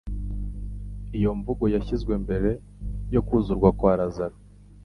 Iyo 1.17 1.31
mvugo 1.39 1.63
yashyizwe 1.73 2.13
mbere 2.23 2.49
yo 3.13 3.21
kuzurwa 3.27 3.69
kwa 3.77 3.91
Lazaro 3.99 4.37